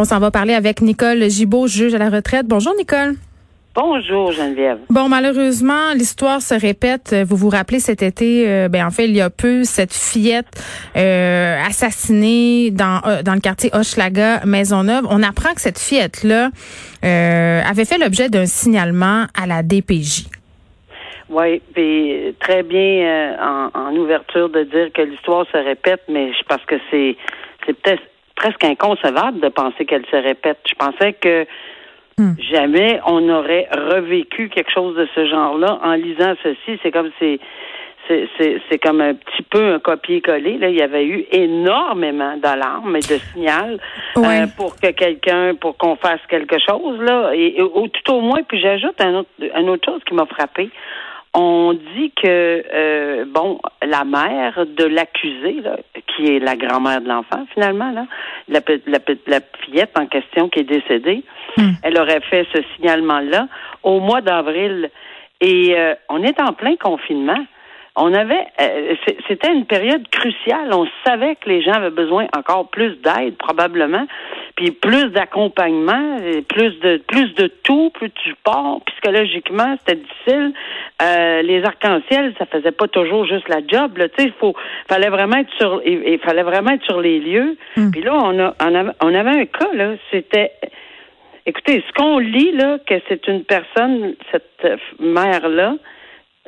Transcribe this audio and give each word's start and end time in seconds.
On 0.00 0.04
s'en 0.04 0.18
va 0.18 0.30
parler 0.30 0.54
avec 0.54 0.80
Nicole 0.80 1.28
Gibault, 1.28 1.66
juge 1.66 1.92
à 1.92 1.98
la 1.98 2.08
retraite. 2.08 2.46
Bonjour 2.46 2.72
Nicole. 2.74 3.16
Bonjour 3.74 4.32
Geneviève. 4.32 4.78
Bon, 4.88 5.10
malheureusement, 5.10 5.92
l'histoire 5.92 6.40
se 6.40 6.54
répète. 6.54 7.14
Vous 7.28 7.36
vous 7.36 7.50
rappelez 7.50 7.80
cet 7.80 8.02
été, 8.02 8.48
euh, 8.48 8.68
ben 8.70 8.86
en 8.86 8.90
fait, 8.90 9.04
il 9.04 9.14
y 9.14 9.20
a 9.20 9.28
peu, 9.28 9.62
cette 9.64 9.92
fillette 9.92 10.46
euh, 10.96 11.60
assassinée 11.68 12.70
dans 12.70 13.02
euh, 13.06 13.22
dans 13.22 13.34
le 13.34 13.40
quartier 13.40 13.68
Hochelaga, 13.74 14.46
Maisonneuve. 14.46 15.06
On 15.10 15.22
apprend 15.22 15.52
que 15.52 15.60
cette 15.60 15.78
fillette-là 15.78 16.48
avait 17.02 17.84
fait 17.84 17.98
l'objet 17.98 18.30
d'un 18.30 18.46
signalement 18.46 19.26
à 19.38 19.46
la 19.46 19.62
DPJ. 19.62 20.28
Oui, 21.28 21.60
puis 21.74 22.34
très 22.40 22.62
bien 22.62 23.36
en, 23.38 23.68
en, 23.78 23.94
ouverture 23.96 24.48
de 24.48 24.62
dire 24.62 24.94
que 24.94 25.02
l'histoire 25.02 25.44
se 25.52 25.58
répète, 25.58 26.00
mais 26.08 26.32
je 26.32 26.42
pense 26.48 26.64
que 26.66 26.76
c'est 26.90 27.18
c'est 27.66 27.74
peut-être 27.74 28.02
presque 28.40 28.64
inconcevable 28.64 29.40
de 29.40 29.48
penser 29.48 29.84
qu'elle 29.84 30.06
se 30.06 30.16
répète. 30.16 30.58
Je 30.66 30.74
pensais 30.74 31.12
que 31.12 31.46
Hmm. 32.20 32.34
Jamais 32.52 33.00
on 33.06 33.26
aurait 33.30 33.66
revécu 33.72 34.50
quelque 34.50 34.70
chose 34.70 34.94
de 34.94 35.08
ce 35.14 35.26
genre-là 35.26 35.78
en 35.82 35.94
lisant 35.94 36.34
ceci. 36.42 36.78
C'est 36.82 36.90
comme 36.90 37.10
c'est 37.18 37.40
c'est 38.36 38.78
comme 38.82 39.00
un 39.00 39.14
petit 39.14 39.42
peu 39.42 39.74
un 39.74 39.78
copier-coller. 39.78 40.58
Là, 40.58 40.68
il 40.68 40.76
y 40.76 40.82
avait 40.82 41.06
eu 41.06 41.24
énormément 41.30 42.36
d'alarmes 42.38 42.96
et 42.96 43.00
de 43.00 43.18
signaux 43.32 43.78
euh, 44.16 44.46
pour 44.56 44.74
que 44.74 44.90
quelqu'un, 44.90 45.54
pour 45.54 45.76
qu'on 45.76 45.94
fasse 45.94 46.20
quelque 46.28 46.56
chose 46.58 47.00
là. 47.00 47.30
Et, 47.34 47.56
tout 47.56 48.12
au 48.12 48.20
moins, 48.20 48.42
puis 48.42 48.60
j'ajoute 48.60 49.00
un 49.00 49.20
autre, 49.20 49.30
une 49.38 49.70
autre 49.70 49.88
chose 49.88 50.02
qui 50.06 50.14
m'a 50.14 50.26
frappé. 50.26 50.70
On 51.34 51.72
dit 51.94 52.10
que 52.20 52.64
euh, 52.74 53.24
bon, 53.28 53.60
la 53.86 54.04
mère 54.04 54.66
de 54.66 54.84
l'accusé, 54.84 55.62
qui 56.20 56.36
est 56.36 56.38
la 56.38 56.56
grand-mère 56.56 57.00
de 57.00 57.08
l'enfant 57.08 57.46
finalement, 57.52 57.90
là, 57.92 58.06
la, 58.48 58.60
la, 58.86 58.98
la, 59.26 59.40
fillette 59.64 59.96
en 59.96 60.06
question 60.06 60.48
qui 60.48 60.60
est 60.60 60.64
décédée, 60.64 61.22
hmm. 61.56 61.70
elle 61.82 61.98
aurait 61.98 62.20
fait 62.20 62.46
ce 62.52 62.60
signalement-là 62.76 63.48
au 63.82 64.00
mois 64.00 64.20
d'avril. 64.20 64.90
Et 65.40 65.74
euh, 65.76 65.94
on 66.08 66.22
est 66.22 66.40
en 66.40 66.52
plein 66.52 66.76
confinement. 66.76 67.44
On 67.96 68.14
avait, 68.14 68.46
euh, 68.60 68.94
c'était 69.28 69.52
une 69.52 69.66
période 69.66 70.08
cruciale. 70.10 70.72
On 70.72 70.86
savait 71.04 71.36
que 71.36 71.48
les 71.48 71.62
gens 71.62 71.72
avaient 71.72 71.90
besoin 71.90 72.26
encore 72.36 72.68
plus 72.68 72.96
d'aide, 73.02 73.36
probablement 73.36 74.06
puis 74.60 74.72
plus 74.72 75.06
d'accompagnement, 75.06 76.18
plus 76.48 76.78
de 76.80 76.98
plus 77.08 77.34
de 77.34 77.46
tout, 77.46 77.88
plus 77.94 78.08
de 78.08 78.18
support. 78.24 78.82
Psychologiquement, 78.84 79.76
c'était 79.78 80.02
difficile. 80.02 80.52
Euh, 81.00 81.40
les 81.40 81.64
arcs-en-ciel, 81.64 82.34
ça 82.38 82.44
faisait 82.44 82.72
pas 82.72 82.86
toujours 82.86 83.24
juste 83.24 83.48
la 83.48 83.60
job. 83.66 83.92
Tu 83.96 84.02
sais, 84.02 84.28
il 84.28 84.32
faut, 84.32 84.54
fallait 84.86 85.08
vraiment 85.08 85.38
être 85.38 85.52
sur, 85.58 85.80
il, 85.86 86.18
fallait 86.18 86.42
vraiment 86.42 86.72
être 86.72 86.84
sur 86.84 87.00
les 87.00 87.20
lieux. 87.20 87.56
Hmm. 87.74 87.90
Puis 87.90 88.02
là, 88.02 88.12
on 88.14 88.38
a, 88.38 88.54
on 88.62 88.74
avait, 88.74 88.92
on 89.02 89.14
avait 89.14 89.40
un 89.40 89.46
cas 89.46 89.72
là. 89.72 89.94
C'était, 90.10 90.52
écoutez, 91.46 91.82
ce 91.88 91.92
qu'on 91.94 92.18
lit 92.18 92.52
là, 92.52 92.78
que 92.86 92.96
c'est 93.08 93.26
une 93.28 93.44
personne, 93.44 94.14
cette 94.30 94.68
mère 94.98 95.48
là. 95.48 95.76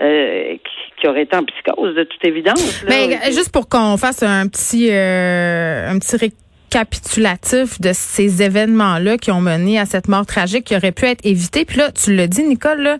Euh, 0.01 0.57
qui, 0.99 1.07
aurait 1.07 1.23
été 1.23 1.37
en 1.37 1.45
psychose 1.45 1.95
de 1.95 2.05
toute 2.05 2.25
évidence. 2.25 2.83
Mais 2.89 3.19
juste 3.27 3.51
pour 3.53 3.69
qu'on 3.69 3.97
fasse 3.97 4.23
un 4.23 4.47
petit 4.49 4.89
euh, 4.91 5.91
un 5.91 5.99
petit 5.99 6.17
récapitulatif 6.17 7.81
de 7.81 7.91
ces 7.93 8.43
événements-là 8.43 9.19
qui 9.19 9.31
ont 9.31 9.41
mené 9.41 9.79
à 9.79 9.85
cette 9.85 10.09
mort 10.09 10.25
tragique 10.25 10.65
qui 10.65 10.77
aurait 10.77 10.93
pu 10.93 11.05
être 11.07 11.27
évitée. 11.27 11.65
Puis 11.65 11.77
là, 11.77 11.93
tu 11.93 12.17
le 12.17 12.27
dis, 12.27 12.43
Nicole, 12.45 12.81
là, 12.81 12.97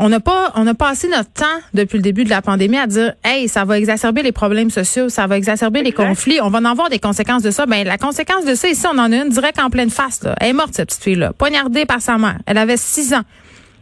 on 0.00 0.08
n'a 0.08 0.20
pas, 0.20 0.52
on 0.56 0.66
a 0.66 0.74
passé 0.74 1.08
notre 1.08 1.32
temps 1.32 1.44
depuis 1.74 1.98
le 1.98 2.02
début 2.02 2.24
de 2.24 2.30
la 2.30 2.42
pandémie 2.42 2.78
à 2.78 2.86
dire, 2.86 3.12
hey, 3.24 3.46
ça 3.46 3.64
va 3.64 3.78
exacerber 3.78 4.22
les 4.22 4.32
problèmes 4.32 4.70
sociaux, 4.70 5.08
ça 5.08 5.26
va 5.26 5.36
exacerber 5.36 5.82
les 5.82 5.92
conflits, 5.92 6.40
on 6.42 6.50
va 6.50 6.58
en 6.58 6.64
avoir 6.64 6.88
des 6.88 6.98
conséquences 6.98 7.42
de 7.42 7.50
ça. 7.50 7.66
Ben 7.66 7.86
la 7.86 7.98
conséquence 7.98 8.44
de 8.44 8.54
ça 8.54 8.68
ici, 8.68 8.86
on 8.86 8.98
en 8.98 9.12
a 9.12 9.16
une 9.16 9.28
direct 9.28 9.60
en 9.60 9.70
pleine 9.70 9.90
face. 9.90 10.24
Là. 10.24 10.34
Elle 10.40 10.48
est 10.48 10.52
morte 10.52 10.74
cette 10.74 10.88
petite 10.88 11.04
fille-là, 11.04 11.32
poignardée 11.32 11.84
par 11.84 12.00
sa 12.00 12.18
mère. 12.18 12.38
Elle 12.46 12.58
avait 12.58 12.76
six 12.76 13.12
ans. 13.14 13.22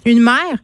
Une 0.04 0.20
mère 0.20 0.58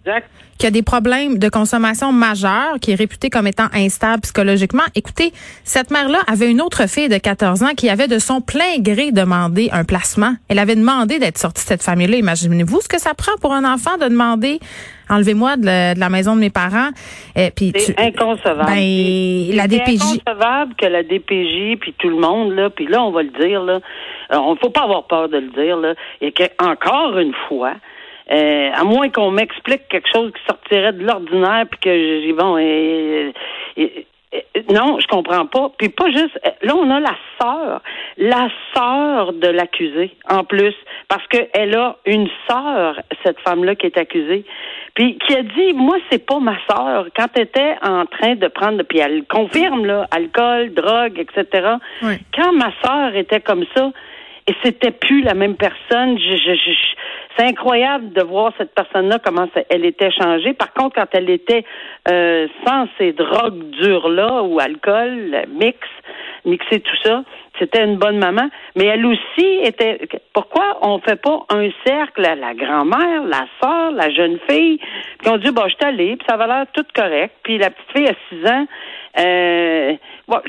qui 0.58 0.66
a 0.66 0.70
des 0.70 0.82
problèmes 0.82 1.38
de 1.38 1.48
consommation 1.48 2.12
majeurs, 2.12 2.78
qui 2.80 2.92
est 2.92 2.94
réputée 2.94 3.30
comme 3.30 3.46
étant 3.46 3.68
instable 3.74 4.22
psychologiquement. 4.22 4.84
Écoutez, 4.94 5.32
cette 5.64 5.90
mère-là 5.90 6.20
avait 6.26 6.50
une 6.50 6.60
autre 6.60 6.88
fille 6.88 7.08
de 7.08 7.18
14 7.18 7.62
ans 7.62 7.74
qui 7.76 7.88
avait 7.88 8.08
de 8.08 8.18
son 8.18 8.40
plein 8.40 8.78
gré 8.78 9.12
demandé 9.12 9.70
un 9.72 9.84
placement. 9.84 10.34
Elle 10.48 10.58
avait 10.58 10.76
demandé 10.76 11.18
d'être 11.18 11.38
sortie 11.38 11.64
de 11.64 11.68
cette 11.68 11.82
famille-là. 11.82 12.16
Imaginez-vous 12.16 12.80
ce 12.80 12.88
que 12.88 13.00
ça 13.00 13.14
prend 13.14 13.32
pour 13.40 13.52
un 13.52 13.64
enfant 13.64 13.96
de 13.98 14.04
demander 14.04 14.60
enlevez-moi 15.12 15.56
de, 15.56 15.98
la 15.98 16.08
maison 16.08 16.34
de 16.34 16.40
mes 16.40 16.50
parents. 16.50 16.90
Et 17.36 17.50
puis 17.50 17.72
c'est 17.76 17.98
inconcevable. 17.98 18.66
Ben, 18.66 19.56
la 19.56 19.68
DPJ. 19.68 19.98
C'est 19.98 20.28
inconcevable 20.28 20.74
que 20.74 20.86
la 20.86 21.02
DPJ 21.02 21.78
puis 21.80 21.94
tout 21.98 22.08
le 22.08 22.16
monde 22.16 22.52
là, 22.52 22.70
puis 22.70 22.86
là 22.86 23.02
on 23.02 23.10
va 23.10 23.22
le 23.22 23.30
dire 23.30 23.62
là, 23.62 23.80
euh, 24.32 24.38
on 24.38 24.56
faut 24.56 24.70
pas 24.70 24.82
avoir 24.82 25.06
peur 25.06 25.28
de 25.28 25.38
le 25.38 25.48
dire 25.50 25.76
là, 25.76 25.94
et 26.20 26.32
que 26.32 26.44
encore 26.58 27.18
une 27.18 27.34
fois, 27.48 27.74
euh, 28.32 28.70
à 28.72 28.84
moins 28.84 29.10
qu'on 29.10 29.30
m'explique 29.30 29.88
quelque 29.88 30.08
chose 30.12 30.32
qui 30.32 30.40
sortirait 30.46 30.92
de 30.92 31.04
l'ordinaire, 31.04 31.66
puis 31.70 31.80
que 31.80 31.90
j'ai 31.90 32.32
bon, 32.32 32.56
et, 32.58 33.32
non, 34.70 34.98
je 34.98 35.06
comprends 35.08 35.46
pas. 35.46 35.70
Puis 35.76 35.88
pas 35.90 36.10
juste. 36.10 36.38
Là, 36.62 36.74
on 36.74 36.90
a 36.90 37.00
la 37.00 37.14
sœur, 37.40 37.82
la 38.16 38.48
sœur 38.74 39.32
de 39.34 39.48
l'accusé 39.48 40.12
en 40.28 40.44
plus, 40.44 40.74
parce 41.08 41.26
qu'elle 41.28 41.76
a 41.76 41.96
une 42.06 42.28
sœur, 42.48 43.00
cette 43.24 43.38
femme-là 43.40 43.74
qui 43.74 43.86
est 43.86 43.98
accusée, 43.98 44.44
puis 44.94 45.18
qui 45.18 45.34
a 45.34 45.42
dit, 45.42 45.72
moi, 45.74 45.96
c'est 46.10 46.24
pas 46.24 46.38
ma 46.38 46.56
sœur. 46.70 47.06
Quand 47.16 47.26
elle 47.34 47.42
était 47.42 47.76
en 47.82 48.06
train 48.06 48.34
de 48.36 48.48
prendre, 48.48 48.82
puis 48.84 49.00
elle 49.00 49.24
confirme 49.24 49.84
là, 49.84 50.06
alcool, 50.10 50.72
drogue, 50.72 51.18
etc. 51.18 51.76
Quand 52.34 52.52
ma 52.52 52.72
sœur 52.82 53.14
était 53.14 53.40
comme 53.40 53.64
ça, 53.76 53.90
et 54.46 54.54
c'était 54.62 54.90
plus 54.90 55.22
la 55.22 55.34
même 55.34 55.54
personne. 55.54 56.18
Je, 56.18 56.36
je, 56.36 56.54
je, 56.54 56.72
c'est 57.36 57.44
incroyable 57.44 58.12
de 58.12 58.22
voir 58.22 58.52
cette 58.58 58.74
personne-là 58.74 59.18
comment 59.24 59.48
elle 59.70 59.84
était 59.84 60.10
changée. 60.10 60.52
Par 60.52 60.72
contre, 60.72 60.96
quand 60.96 61.08
elle 61.12 61.30
était 61.30 61.64
euh, 62.10 62.48
sans 62.66 62.86
ces 62.98 63.12
drogues 63.12 63.70
dures-là 63.70 64.42
ou 64.42 64.58
alcool, 64.60 65.44
mix, 65.48 65.78
mixer 66.44 66.80
tout 66.80 66.96
ça, 67.04 67.22
c'était 67.58 67.84
une 67.84 67.96
bonne 67.96 68.18
maman. 68.18 68.48
Mais 68.74 68.86
elle 68.86 69.06
aussi 69.06 69.60
était. 69.62 70.08
Pourquoi 70.32 70.78
on 70.82 70.98
fait 70.98 71.20
pas 71.20 71.44
un 71.50 71.68
cercle 71.86 72.24
à 72.24 72.34
la 72.34 72.54
grand-mère, 72.54 73.22
la 73.24 73.46
soeur, 73.62 73.92
la 73.92 74.10
jeune 74.10 74.38
fille, 74.48 74.78
puis 75.18 75.28
on 75.28 75.36
dit 75.36 75.50
bon, 75.52 75.62
je 75.68 75.74
suis 75.74 75.84
allée, 75.84 76.16
puis 76.16 76.26
ça 76.28 76.36
va 76.36 76.46
l'air 76.46 76.66
tout 76.72 76.84
correct. 76.94 77.34
Puis 77.44 77.58
la 77.58 77.70
petite 77.70 77.92
fille 77.96 78.08
a 78.08 78.14
six 78.28 78.46
ans. 78.46 78.66
Euh, 79.18 79.92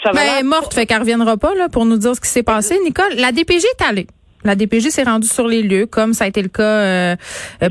ça 0.03 0.11
va 0.11 0.13
ben, 0.13 0.21
elle 0.21 0.39
est 0.39 0.47
morte, 0.47 0.73
fait 0.73 0.85
qu'elle 0.85 0.99
reviendra 0.99 1.37
pas 1.37 1.53
là 1.55 1.67
pour 1.69 1.85
nous 1.85 1.97
dire 1.97 2.15
ce 2.15 2.21
qui 2.21 2.29
s'est 2.29 2.43
passé. 2.43 2.79
Nicole, 2.83 3.13
la 3.17 3.31
DPJ 3.31 3.65
est 3.65 3.83
allée. 3.83 4.07
La 4.45 4.55
DPJ 4.55 4.89
s'est 4.89 5.03
rendue 5.03 5.27
sur 5.27 5.47
les 5.47 5.61
lieux, 5.61 5.85
comme 5.85 6.13
ça 6.13 6.25
a 6.25 6.27
été 6.27 6.41
le 6.41 6.49
cas 6.49 6.63
euh, 6.63 7.15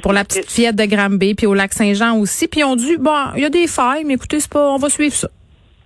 pour 0.02 0.12
la 0.12 0.24
petite 0.24 0.50
fillette 0.50 0.76
de 0.76 0.84
Granby, 0.84 1.34
puis 1.34 1.46
au 1.46 1.54
lac 1.54 1.72
Saint-Jean 1.72 2.18
aussi. 2.18 2.48
Puis 2.48 2.64
on 2.64 2.76
dit, 2.76 2.96
bon, 2.96 3.14
il 3.36 3.42
y 3.42 3.44
a 3.44 3.50
des 3.50 3.66
failles, 3.66 4.04
mais 4.04 4.14
écoutez, 4.14 4.40
c'est 4.40 4.50
pas, 4.50 4.70
on 4.70 4.78
va 4.78 4.88
suivre 4.88 5.14
ça. 5.14 5.28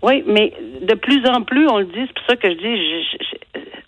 Oui, 0.02 0.22
mais 0.26 0.52
de 0.82 0.94
plus 0.94 1.26
en 1.26 1.42
plus, 1.42 1.68
on 1.68 1.78
le 1.78 1.86
dit, 1.86 2.06
c'est 2.06 2.14
pour 2.14 2.26
ça 2.28 2.36
que 2.36 2.48
je 2.48 2.56
dis, 2.56 3.18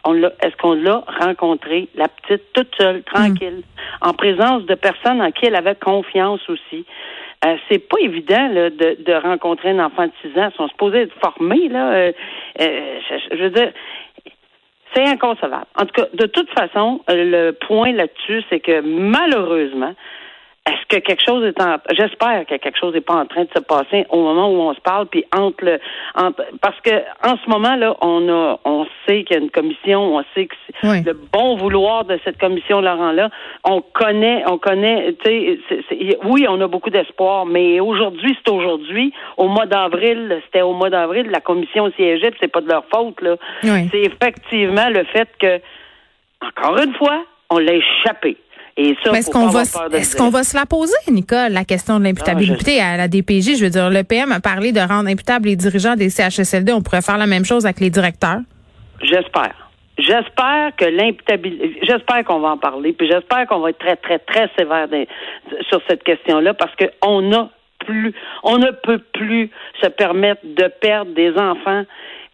on 0.04 0.16
est-ce 0.16 0.56
qu'on 0.60 0.72
l'a 0.72 1.04
rencontrée, 1.20 1.88
la 1.94 2.08
petite, 2.08 2.42
toute 2.54 2.74
seule, 2.76 3.02
tranquille, 3.04 3.62
en 4.00 4.14
présence 4.14 4.64
de 4.64 4.74
personnes 4.74 5.20
en 5.20 5.30
qui 5.30 5.46
elle 5.46 5.54
avait 5.54 5.76
confiance 5.76 6.40
aussi. 6.48 6.84
Euh, 7.44 7.56
c'est 7.70 7.78
pas 7.78 7.98
évident 8.00 8.48
là, 8.48 8.70
de, 8.70 8.96
de 9.00 9.12
rencontrer 9.12 9.70
un 9.70 9.78
enfant 9.78 10.06
de 10.06 10.12
6 10.22 10.38
ans. 10.38 10.48
Ils 10.52 10.56
sont 10.56 10.68
supposés 10.68 11.02
être 11.02 11.14
formés, 11.20 11.68
là. 11.68 11.92
Euh, 11.92 12.12
je, 12.58 13.36
veux 13.36 13.50
dire, 13.50 13.72
c'est 14.92 15.06
inconcevable. 15.06 15.66
En 15.76 15.86
tout 15.86 16.02
cas, 16.02 16.08
de 16.14 16.26
toute 16.26 16.50
façon, 16.50 17.00
le 17.08 17.52
point 17.52 17.92
là-dessus, 17.92 18.42
c'est 18.50 18.60
que 18.60 18.80
malheureusement, 18.80 19.94
est-ce 20.68 20.96
que 20.96 21.00
quelque 21.00 21.22
chose 21.24 21.44
est 21.44 21.60
en 21.62 21.76
j'espère 21.90 22.44
que 22.46 22.56
quelque 22.56 22.78
chose 22.78 22.92
n'est 22.92 23.00
pas 23.00 23.14
en 23.14 23.26
train 23.26 23.44
de 23.44 23.50
se 23.56 23.62
passer 23.62 24.06
au 24.10 24.20
moment 24.20 24.50
où 24.50 24.60
on 24.60 24.74
se 24.74 24.80
parle 24.80 25.06
puis 25.06 25.24
entre 25.34 25.64
le 25.64 25.80
parce 26.60 26.78
que 26.82 26.90
en 27.24 27.36
ce 27.42 27.48
moment 27.48 27.74
là 27.76 27.96
on 28.02 28.28
a 28.28 28.60
on 28.64 28.86
sait 29.06 29.24
qu'il 29.24 29.36
y 29.36 29.38
a 29.38 29.42
une 29.42 29.50
commission 29.50 30.16
on 30.16 30.24
sait 30.34 30.46
que 30.46 30.54
c'est 30.82 31.06
le 31.06 31.14
bon 31.14 31.56
vouloir 31.56 32.04
de 32.04 32.18
cette 32.24 32.38
commission 32.38 32.80
Laurent 32.80 33.12
là. 33.12 33.30
On 33.64 33.80
connaît 33.80 34.44
on 34.46 34.58
connaît 34.58 35.14
tu 35.24 35.60
sais 35.88 36.18
oui 36.24 36.46
on 36.48 36.60
a 36.60 36.66
beaucoup 36.66 36.90
d'espoir 36.90 37.46
mais 37.46 37.80
aujourd'hui 37.80 38.36
c'est 38.44 38.52
aujourd'hui. 38.52 39.12
Au 39.36 39.48
mois 39.48 39.66
d'avril 39.66 40.40
c'était 40.46 40.62
au 40.62 40.72
mois 40.72 40.90
d'avril 40.90 41.30
la 41.30 41.40
commission 41.40 41.90
siégeait 41.96 42.32
c'est 42.40 42.48
pas 42.48 42.60
de 42.60 42.68
leur 42.68 42.84
faute 42.92 43.20
là. 43.22 43.36
C'est 43.62 44.02
effectivement 44.02 44.88
le 44.90 45.04
fait 45.04 45.28
que 45.38 45.60
encore 46.46 46.78
une 46.78 46.94
fois 46.94 47.24
on 47.50 47.58
l'a 47.58 47.72
échappé 47.72 48.36
est-ce 48.78 49.30
qu'on 49.30 49.48
va, 49.48 49.62
est-ce 49.62 50.16
qu'on 50.16 50.30
va 50.30 50.44
se 50.44 50.56
la 50.56 50.64
poser, 50.64 50.94
Nicole, 51.10 51.52
la 51.52 51.64
question 51.64 51.98
de 51.98 52.04
l'imputabilité 52.04 52.78
ah, 52.80 52.92
à 52.92 52.96
la 52.96 53.08
DPJ? 53.08 53.58
Je 53.58 53.64
veux 53.64 53.70
dire, 53.70 53.90
le 53.90 54.04
PM 54.04 54.30
a 54.30 54.40
parlé 54.40 54.70
de 54.70 54.80
rendre 54.80 55.08
imputables 55.08 55.48
les 55.48 55.56
dirigeants 55.56 55.96
des 55.96 56.10
CHSLD. 56.10 56.72
On 56.72 56.80
pourrait 56.80 57.02
faire 57.02 57.18
la 57.18 57.26
même 57.26 57.44
chose 57.44 57.64
avec 57.66 57.80
les 57.80 57.90
directeurs? 57.90 58.40
J'espère. 59.02 59.54
J'espère 59.98 60.76
que 60.76 60.84
l'imputabilité, 60.84 61.80
j'espère 61.82 62.24
qu'on 62.24 62.38
va 62.38 62.50
en 62.50 62.58
parler, 62.58 62.92
puis 62.92 63.08
j'espère 63.10 63.48
qu'on 63.48 63.58
va 63.58 63.70
être 63.70 63.78
très, 63.78 63.96
très, 63.96 64.20
très 64.20 64.48
sévère 64.56 64.86
sur 65.68 65.80
cette 65.88 66.04
question-là, 66.04 66.54
parce 66.54 66.72
qu'on 66.76 67.32
a 67.32 67.50
plus, 67.84 68.14
on 68.44 68.58
ne 68.58 68.70
peut 68.70 69.00
plus 69.12 69.50
se 69.82 69.88
permettre 69.88 70.42
de 70.44 70.70
perdre 70.80 71.12
des 71.14 71.32
enfants 71.36 71.82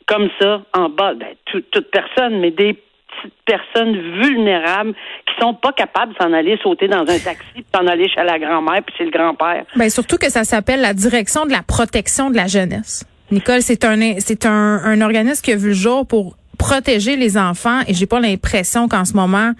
comme 0.06 0.28
ça 0.38 0.60
en 0.74 0.90
bas, 0.90 1.14
ben, 1.14 1.28
toute 1.46 1.90
personne, 1.90 2.38
mais 2.40 2.50
des 2.50 2.78
petites 3.22 3.34
personnes 3.44 3.96
vulnérables 4.20 4.92
qui 4.92 5.40
sont 5.40 5.54
pas 5.54 5.72
capables 5.72 6.12
de 6.12 6.18
s'en 6.18 6.32
aller 6.32 6.58
sauter 6.62 6.88
dans 6.88 7.02
un 7.02 7.18
taxi, 7.18 7.44
puis 7.54 7.64
s'en 7.74 7.86
aller 7.86 8.08
chez 8.08 8.22
la 8.22 8.38
grand-mère, 8.38 8.82
puis 8.84 8.94
c'est 8.98 9.04
le 9.04 9.10
grand-père. 9.10 9.64
Ben 9.76 9.88
surtout 9.88 10.16
que 10.16 10.30
ça 10.30 10.44
s'appelle 10.44 10.80
la 10.80 10.94
direction 10.94 11.46
de 11.46 11.52
la 11.52 11.62
protection 11.62 12.30
de 12.30 12.36
la 12.36 12.46
jeunesse. 12.46 13.04
Nicole, 13.30 13.62
c'est 13.62 13.84
un 13.84 13.96
c'est 14.18 14.46
un, 14.46 14.80
un 14.84 15.00
organisme 15.00 15.42
qui 15.42 15.52
a 15.52 15.56
vu 15.56 15.68
le 15.68 15.74
jour 15.74 16.06
pour 16.06 16.36
protéger 16.58 17.16
les 17.16 17.36
enfants 17.36 17.80
et 17.88 17.94
j'ai 17.94 18.06
pas 18.06 18.20
l'impression 18.20 18.88
qu'en 18.88 19.04
ce 19.04 19.14
moment, 19.14 19.52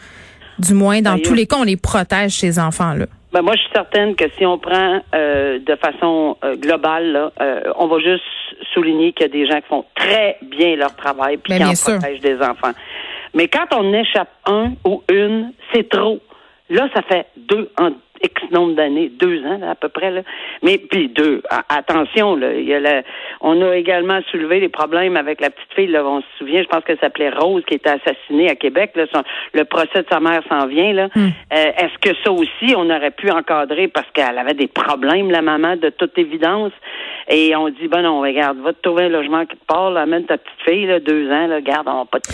du 0.58 0.74
moins 0.74 1.00
dans 1.00 1.18
tous 1.18 1.34
les 1.34 1.46
cas, 1.46 1.56
on 1.58 1.64
les 1.64 1.76
protège 1.76 2.32
ces 2.32 2.58
enfants-là. 2.58 3.06
Ben 3.32 3.42
moi, 3.42 3.56
je 3.56 3.62
suis 3.62 3.70
certaine 3.72 4.14
que 4.14 4.26
si 4.38 4.46
on 4.46 4.58
prend 4.58 5.00
euh, 5.12 5.58
de 5.58 5.74
façon 5.74 6.36
euh, 6.44 6.54
globale, 6.54 7.10
là, 7.10 7.32
euh, 7.40 7.60
on 7.76 7.88
va 7.88 7.98
juste 7.98 8.22
souligner 8.72 9.12
qu'il 9.12 9.26
y 9.26 9.28
a 9.28 9.32
des 9.32 9.46
gens 9.46 9.60
qui 9.60 9.66
font 9.66 9.84
très 9.96 10.36
bien 10.42 10.76
leur 10.76 10.94
travail 10.94 11.38
puis 11.38 11.58
ben, 11.58 11.58
qui 11.58 11.64
en 11.64 11.92
protègent 11.94 12.20
des 12.20 12.36
enfants. 12.36 12.70
Mais 13.34 13.48
quand 13.48 13.66
on 13.72 13.92
échappe 13.92 14.30
un 14.46 14.74
ou 14.84 15.02
une, 15.10 15.52
c'est 15.72 15.88
trop. 15.88 16.20
Là, 16.70 16.88
ça 16.94 17.02
fait 17.02 17.26
deux 17.36 17.70
en 17.78 17.90
nombre 18.54 18.74
d'années, 18.74 19.10
deux 19.10 19.44
ans 19.44 19.60
à 19.70 19.74
peu 19.74 19.88
près. 19.88 20.10
Là. 20.10 20.22
Mais 20.62 20.78
puis 20.78 21.08
deux, 21.08 21.42
attention, 21.68 22.36
là, 22.36 22.54
il 22.54 22.64
y 22.64 22.74
a 22.74 23.02
on 23.40 23.60
a 23.62 23.76
également 23.76 24.20
soulevé 24.30 24.60
les 24.60 24.68
problèmes 24.68 25.16
avec 25.16 25.40
la 25.40 25.50
petite 25.50 25.72
fille. 25.74 25.88
Là, 25.88 26.04
on 26.04 26.20
se 26.20 26.26
souvient, 26.38 26.62
je 26.62 26.68
pense 26.68 26.84
que 26.84 26.94
ça 26.94 27.02
s'appelait 27.02 27.30
Rose 27.30 27.62
qui 27.66 27.74
était 27.74 27.90
assassinée 27.90 28.48
à 28.48 28.54
Québec. 28.54 28.92
Là, 28.94 29.04
le 29.52 29.64
procès 29.64 30.02
de 30.02 30.06
sa 30.10 30.20
mère 30.20 30.42
s'en 30.48 30.66
vient. 30.66 30.92
Là. 30.92 31.08
Hmm. 31.14 31.28
Euh, 31.52 31.72
est-ce 31.78 31.98
que 32.00 32.16
ça 32.24 32.30
aussi, 32.30 32.74
on 32.76 32.88
aurait 32.90 33.10
pu 33.10 33.30
encadrer 33.30 33.88
parce 33.88 34.10
qu'elle 34.12 34.38
avait 34.38 34.54
des 34.54 34.68
problèmes, 34.68 35.30
la 35.30 35.42
maman, 35.42 35.76
de 35.76 35.90
toute 35.90 36.16
évidence? 36.18 36.72
Et 37.28 37.56
on 37.56 37.68
dit, 37.68 37.88
ben 37.88 38.02
non, 38.02 38.20
regarde, 38.20 38.58
va 38.58 38.72
te 38.72 38.80
trouver 38.82 39.04
un 39.04 39.08
logement 39.08 39.46
qui 39.46 39.56
te 39.56 39.64
parle, 39.66 39.96
amène 39.96 40.24
ta 40.24 40.36
petite 40.36 40.60
fille, 40.64 40.86
là, 40.86 41.00
deux 41.00 41.30
ans, 41.30 41.46
là, 41.46 41.60
garde, 41.60 41.88
on 41.88 42.04
pas 42.06 42.18
de 42.18 42.24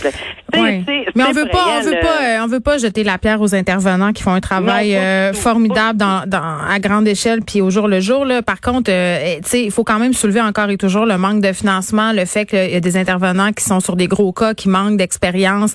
oui. 0.56 0.84
Mais 1.14 1.25
on 1.28 1.32
veut 1.32 1.46
pas, 1.46 1.78
on 1.78 1.81
veut 1.82 2.00
pas, 2.00 2.23
euh, 2.23 2.44
on 2.44 2.46
veut 2.46 2.61
pas 2.61 2.78
jeter 2.78 3.05
la 3.05 3.19
pierre 3.19 3.40
aux 3.40 3.55
intervenants 3.55 4.12
qui 4.12 4.23
font 4.23 4.32
un 4.32 4.40
travail 4.40 4.96
euh, 4.96 5.32
formidable 5.32 5.99
dans, 5.99 6.10
dans, 6.27 6.59
à 6.69 6.79
grande 6.79 7.07
échelle 7.09 7.41
puis 7.43 7.61
au 7.61 7.71
jour 7.71 7.89
le 7.89 8.01
jour. 8.01 8.25
Là. 8.25 8.43
Par 8.43 8.61
contre, 8.61 8.91
euh, 8.91 9.37
sais, 9.45 9.65
il 9.65 9.71
faut 9.71 9.85
quand 9.85 9.99
même 9.99 10.12
soulever 10.12 10.41
encore 10.41 10.71
et 10.71 10.77
toujours 10.77 11.07
le 11.07 11.19
manque 11.19 11.43
de 11.43 11.53
financement, 11.53 12.12
le 12.12 12.25
fait 12.25 12.47
qu'il 12.47 12.71
y 12.71 12.77
a 12.77 12.81
des 12.81 12.97
intervenants 12.97 13.53
qui 13.53 13.65
sont 13.65 13.81
sur 13.81 13.97
des 13.97 14.07
gros 14.07 14.33
cas, 14.33 14.55
qui 14.55 14.69
manquent 14.69 14.97
d'expérience, 14.97 15.75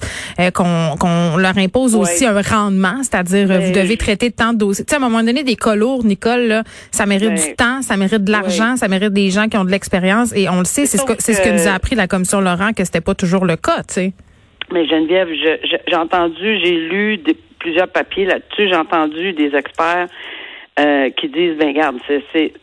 qu'on 0.54 0.96
qu'on 1.00 1.38
leur 1.38 1.58
impose 1.58 1.96
aussi 1.96 2.26
un 2.26 2.42
rendement, 2.42 2.98
c'est-à-dire 3.02 3.48
vous 3.48 3.72
devez 3.72 3.98
traiter 3.98 4.32
tant 4.32 4.54
de 4.54 4.58
dossiers. 4.58 4.86
Tu 4.86 4.92
sais, 4.92 5.02
à 5.02 5.06
un 5.06 5.10
moment 5.10 5.24
donné, 5.24 5.44
des 5.44 5.56
cas 5.56 5.76
lourds, 5.76 6.06
Nicole, 6.06 6.48
là, 6.48 6.64
ça 6.92 7.06
mérite 7.06 7.34
du 7.34 7.56
temps, 7.56 7.82
ça 7.82 7.98
mérite 7.98 8.24
de 8.24 8.32
l'argent, 8.32 8.76
ça 8.76 8.88
mérite 8.88 9.14
des 9.14 9.30
gens 9.30 9.48
qui 9.48 9.58
ont 9.58 9.66
de 9.66 9.72
l'expérience 9.72 10.34
et 10.36 10.50
on 10.50 10.60
le 10.60 10.66
sait, 10.66 10.86
c'est 10.86 10.98
ce, 10.98 11.06
que, 11.06 11.14
c'est 11.20 11.34
ce 11.34 11.42
que 11.42 11.50
nous 11.50 11.68
a 11.68 11.72
appris 11.72 11.96
la 11.96 12.08
commission 12.08 12.42
Laurent 12.42 12.74
que 12.74 12.84
c'était 12.84 13.02
pas 13.02 13.16
toujours 13.16 13.46
le 13.46 13.56
cas, 13.56 13.84
tu 13.88 13.94
sais. 13.94 14.14
Mais 14.72 14.88
Geneviève, 14.88 15.28
j'ai 15.88 15.96
entendu, 15.96 16.60
j'ai 16.64 16.72
lu 16.90 17.20
plusieurs 17.66 17.88
papiers 17.88 18.26
là-dessus, 18.26 18.68
j'ai 18.70 18.76
entendu 18.76 19.34
des 19.34 19.56
experts 19.56 20.08
euh, 20.80 21.10
qui 21.18 21.30
disent, 21.30 21.58
ben 21.58 21.70
regarde, 21.70 21.98
c'est, 22.08 22.54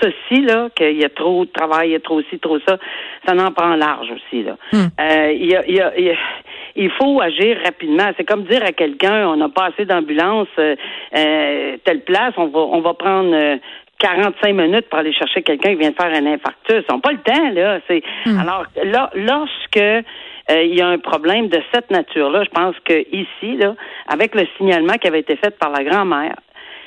ceci 0.00 0.42
là, 0.42 0.68
qu'il 0.76 0.96
y 0.96 1.04
a 1.04 1.08
trop 1.08 1.44
de 1.44 1.50
travail, 1.50 1.88
il 1.88 1.92
y 1.92 1.96
a 1.96 2.00
trop 2.00 2.22
ci, 2.22 2.38
trop 2.38 2.60
ça, 2.60 2.78
ça 3.26 3.34
n'en 3.34 3.50
prend 3.50 3.74
large 3.74 4.08
aussi 4.12 4.44
là. 4.44 4.56
Euh, 4.72 5.32
il 5.32 5.46
y 5.46 5.56
a, 5.56 5.68
y 5.68 5.80
a, 5.80 5.92
il 6.76 6.90
faut 6.92 7.20
agir 7.20 7.58
rapidement. 7.64 8.08
C'est 8.16 8.24
comme 8.24 8.44
dire 8.44 8.62
à 8.64 8.70
quelqu'un, 8.70 9.26
on 9.26 9.36
n'a 9.36 9.48
pas 9.48 9.66
assez 9.66 9.84
d'ambulance, 9.84 10.48
euh, 10.60 10.76
euh, 11.16 11.76
telle 11.84 12.02
place, 12.02 12.34
on 12.36 12.46
va, 12.46 12.60
on 12.60 12.80
va 12.80 12.94
prendre 12.94 13.58
45 13.98 14.54
minutes 14.54 14.88
pour 14.88 15.00
aller 15.00 15.12
chercher 15.12 15.42
quelqu'un 15.42 15.70
qui 15.70 15.80
vient 15.80 15.90
de 15.90 15.96
faire 16.00 16.14
un 16.14 16.26
infarctus. 16.26 16.84
Ils 16.88 16.92
n'ont 16.92 17.00
pas 17.00 17.12
le 17.12 17.18
temps, 17.18 17.50
là. 17.50 17.80
C'est 17.88 18.02
hmm. 18.26 18.38
alors 18.38 18.64
là, 18.84 19.10
lorsque 19.14 20.06
euh, 20.50 20.62
il 20.62 20.74
y 20.74 20.80
a 20.80 20.88
un 20.88 20.98
problème 20.98 21.48
de 21.48 21.60
cette 21.72 21.90
nature-là, 21.90 22.44
je 22.44 22.50
pense 22.50 22.74
que 22.84 23.00
ici, 23.12 23.56
là, 23.56 23.74
avec 24.06 24.34
le 24.34 24.46
signalement 24.56 24.94
qui 24.94 25.08
avait 25.08 25.20
été 25.20 25.36
fait 25.36 25.56
par 25.58 25.70
la 25.70 25.84
grand-mère, 25.84 26.36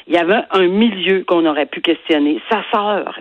il 0.07 0.13
y 0.13 0.17
avait 0.17 0.41
un 0.51 0.67
milieu 0.67 1.23
qu'on 1.25 1.45
aurait 1.45 1.65
pu 1.65 1.81
questionner. 1.81 2.41
Sa 2.49 2.63
sœur, 2.71 3.15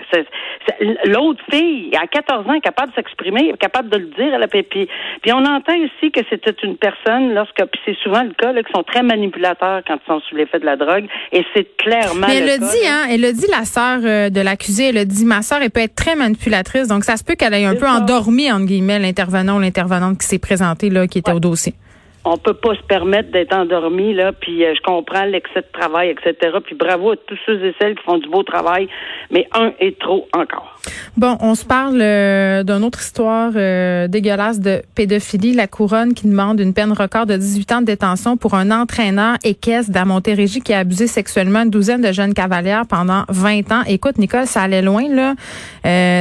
l'autre 1.04 1.42
fille, 1.50 1.90
à 2.00 2.06
14 2.06 2.48
ans, 2.48 2.60
capable 2.60 2.90
de 2.90 2.96
s'exprimer, 2.96 3.52
capable 3.58 3.88
de 3.88 3.98
le 3.98 4.06
dire 4.06 4.34
à 4.34 4.38
la 4.38 4.48
pépi. 4.48 4.88
Puis 5.22 5.32
on 5.32 5.44
entend 5.44 5.74
aussi 5.76 6.10
que 6.10 6.20
c'était 6.28 6.54
une 6.62 6.76
personne, 6.76 7.34
lorsque, 7.34 7.56
puis 7.56 7.80
c'est 7.84 7.96
souvent 8.02 8.22
le 8.22 8.32
cas, 8.32 8.52
là, 8.52 8.62
qui 8.62 8.72
sont 8.72 8.82
très 8.82 9.02
manipulateurs 9.02 9.82
quand 9.86 9.96
ils 9.96 10.06
sont 10.06 10.20
sous 10.28 10.36
l'effet 10.36 10.58
de 10.58 10.66
la 10.66 10.76
drogue, 10.76 11.06
et 11.32 11.44
c'est 11.54 11.76
clairement. 11.76 12.26
Mais 12.26 12.38
elle 12.38 12.46
le, 12.46 12.58
dit, 12.58 12.88
hein, 12.88 13.06
elle 13.10 13.20
le 13.20 13.32
dit, 13.32 13.46
la 13.50 13.64
sœur 13.64 14.00
euh, 14.04 14.30
de 14.30 14.40
l'accusé, 14.40 14.88
elle 14.88 14.98
a 14.98 15.04
dit, 15.04 15.24
ma 15.24 15.42
sœur, 15.42 15.58
elle 15.62 15.70
peut 15.70 15.80
être 15.80 15.94
très 15.94 16.16
manipulatrice, 16.16 16.88
donc 16.88 17.04
ça 17.04 17.16
se 17.16 17.24
peut 17.24 17.34
qu'elle 17.34 17.54
ait 17.54 17.64
un 17.64 17.76
peu 17.76 17.88
endormi, 17.88 18.50
entre 18.50 18.66
guillemets, 18.66 18.98
l'intervenant 18.98 19.56
ou 19.56 19.60
l'intervenante 19.60 20.18
qui 20.18 20.26
s'est 20.26 20.38
présenté, 20.38 20.90
là, 20.90 21.06
qui 21.06 21.18
était 21.18 21.32
au 21.32 21.40
dossier 21.40 21.74
on 22.24 22.36
peut 22.36 22.54
pas 22.54 22.74
se 22.74 22.82
permettre 22.82 23.32
d'être 23.32 23.54
endormi 23.54 24.14
là 24.14 24.32
puis 24.32 24.64
euh, 24.64 24.72
je 24.76 24.80
comprends 24.82 25.24
l'excès 25.24 25.60
de 25.60 25.66
travail 25.72 26.10
etc 26.10 26.56
puis 26.64 26.74
bravo 26.74 27.12
à 27.12 27.16
tous 27.16 27.38
ceux 27.46 27.64
et 27.64 27.74
celles 27.80 27.96
qui 27.96 28.04
font 28.04 28.18
du 28.18 28.28
beau 28.28 28.42
travail 28.42 28.88
mais 29.30 29.48
un 29.52 29.72
est 29.80 29.98
trop 29.98 30.28
encore. 30.32 30.78
Bon 31.16 31.36
on 31.40 31.54
se 31.54 31.64
parle 31.64 32.00
euh, 32.00 32.62
d'une 32.62 32.84
autre 32.84 33.00
histoire 33.00 33.52
euh, 33.56 34.06
dégueulasse 34.08 34.60
de 34.60 34.82
pédophilie. 34.94 35.54
La 35.54 35.66
couronne 35.66 36.14
qui 36.14 36.28
demande 36.28 36.60
une 36.60 36.74
peine 36.74 36.92
record 36.92 37.26
de 37.26 37.36
18 37.36 37.72
ans 37.72 37.80
de 37.80 37.86
détention 37.86 38.36
pour 38.36 38.54
un 38.54 38.70
entraîneur 38.70 39.36
équestre 39.42 39.90
d'à 39.90 40.04
Montérégie 40.04 40.60
qui 40.60 40.72
a 40.72 40.78
abusé 40.78 41.06
sexuellement 41.06 41.62
une 41.62 41.70
douzaine 41.70 42.02
de 42.02 42.12
jeunes 42.12 42.34
cavalières 42.34 42.86
pendant 42.88 43.24
20 43.28 43.72
ans. 43.72 43.82
Écoute 43.86 44.18
Nicole 44.18 44.46
ça 44.46 44.62
allait 44.62 44.82
loin 44.82 45.04
là. 45.08 45.34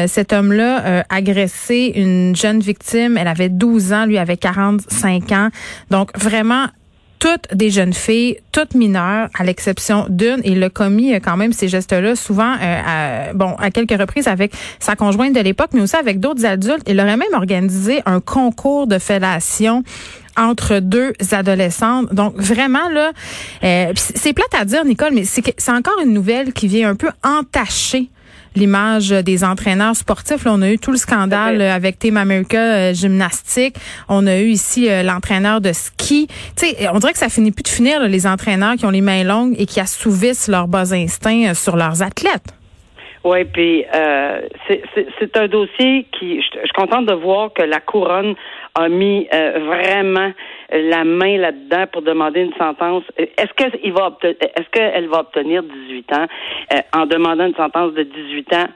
Cet 0.08 0.34
homme 0.34 0.52
là 0.52 1.00
a 1.00 1.16
agressé 1.16 1.92
une 1.96 2.36
jeune 2.36 2.60
victime. 2.60 3.18
Elle 3.18 3.28
avait 3.28 3.50
12 3.50 3.94
ans 3.94 4.06
lui 4.06 4.18
avait 4.18 4.38
45 4.38 5.32
ans 5.32 5.50
donc 5.92 6.18
vraiment 6.18 6.68
toutes 7.20 7.54
des 7.54 7.70
jeunes 7.70 7.94
filles, 7.94 8.38
toutes 8.52 8.74
mineures, 8.74 9.30
à 9.38 9.44
l'exception 9.44 10.08
d'une, 10.10 10.42
et 10.44 10.56
le 10.56 10.70
commis 10.70 11.14
quand 11.22 11.38
même 11.38 11.54
ces 11.54 11.68
gestes-là, 11.68 12.16
souvent, 12.16 12.56
euh, 12.60 13.34
bon, 13.34 13.54
à 13.60 13.70
quelques 13.70 14.00
reprises 14.00 14.28
avec 14.28 14.52
sa 14.80 14.96
conjointe 14.96 15.36
de 15.36 15.40
l'époque, 15.40 15.70
mais 15.74 15.82
aussi 15.82 15.96
avec 15.96 16.20
d'autres 16.20 16.46
adultes. 16.46 16.82
Il 16.88 17.00
aurait 17.00 17.18
même 17.18 17.34
organisé 17.34 18.02
un 18.08 18.22
concours 18.22 18.88
de 18.88 18.98
fellation 18.98 19.84
entre 20.36 20.80
deux 20.80 21.14
adolescentes. 21.32 22.12
Donc 22.12 22.36
vraiment 22.38 22.90
là, 22.90 23.12
euh, 23.64 23.94
c'est 23.96 24.34
plate 24.34 24.56
à 24.60 24.66
dire, 24.66 24.84
Nicole, 24.84 25.14
mais 25.14 25.24
c'est 25.24 25.44
c'est 25.58 25.72
encore 25.72 26.00
une 26.04 26.14
nouvelle 26.14 26.54
qui 26.54 26.68
vient 26.68 26.90
un 26.90 26.96
peu 26.96 27.10
entacher 27.24 28.10
l'image 28.56 29.10
des 29.10 29.44
entraîneurs 29.44 29.96
sportifs. 29.96 30.44
Là, 30.46 30.52
on 30.54 30.62
a 30.62 30.70
eu 30.70 30.78
tout 30.78 30.92
le 30.92 30.98
scandale 30.98 31.62
avec 31.62 32.00
Team 32.00 32.18
America 32.18 32.58
euh, 32.58 32.94
gymnastique. 32.94 33.76
On 34.10 34.28
a 34.28 34.38
eu 34.40 34.50
ici 34.50 34.90
euh, 34.90 35.04
l'entraîneur 35.04 35.62
de 35.62 35.74
ski. 35.74 36.28
Tu 36.56 36.68
sais, 36.68 36.90
on 36.94 37.00
dirait 37.00 37.14
que 37.14 37.20
ça 37.20 37.30
finit 37.30 37.52
plus 37.52 37.64
de 37.64 37.70
finir 37.70 38.02
les 38.08 38.28
entraîneurs 38.28 38.76
qui 38.76 38.86
ont 38.86 38.92
les 38.92 39.02
mains 39.02 39.24
longues 39.24 39.56
et 39.58 39.66
qui 39.66 39.80
assouvissent 39.80 40.48
leurs 40.48 40.68
bas 40.68 40.94
instincts 40.94 41.52
euh, 41.52 41.54
sur 41.54 41.76
leurs 41.76 42.02
athlètes. 42.02 42.54
Oui, 43.24 43.44
puis 43.46 43.86
euh, 43.94 44.42
c'est 44.68 45.38
un 45.38 45.48
dossier 45.48 46.08
qui, 46.18 46.42
je, 46.42 46.48
suis 46.48 46.74
contente 46.76 47.06
de 47.06 47.14
voir 47.14 47.54
que 47.54 47.62
la 47.62 47.80
couronne 47.80 48.34
a 48.74 48.90
mis 48.90 49.28
euh, 49.32 49.60
vraiment 49.60 50.32
la 50.72 51.04
main 51.04 51.38
là-dedans 51.38 51.86
pour 51.92 52.02
demander 52.02 52.42
une 52.42 52.54
sentence. 52.54 53.04
Est-ce 53.18 53.54
qu'il 53.54 53.94
va 53.94 54.18
est-ce 54.24 54.70
qu'elle 54.72 55.08
va 55.08 55.20
obtenir 55.20 55.62
18 55.62 56.14
ans 56.14 56.26
euh, 56.74 56.78
en 56.94 57.06
demandant 57.06 57.46
une 57.46 57.56
sentence 57.56 57.94
de 57.94 58.04
18 58.04 58.54
ans? 58.54 58.68